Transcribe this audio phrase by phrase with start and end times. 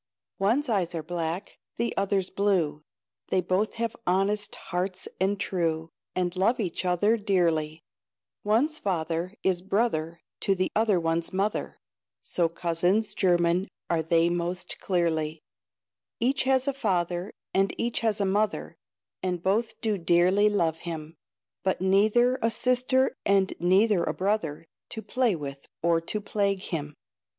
[0.39, 2.81] One's eyes are black, The other's blue;
[3.27, 7.83] They both have honest hearts and true, And love each other dearly:
[8.43, 11.77] One's father, is brother To the other one's mother,
[12.19, 15.43] So cousins german are they most clearly;
[16.19, 18.77] Each has a father, And each has a mother,
[19.21, 21.15] And both do dearly love him;
[21.63, 26.95] But neither a sister, And neither a brother, To play with, or to plague him.